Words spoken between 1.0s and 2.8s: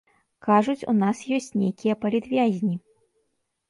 нас ёсць нейкія палітвязні.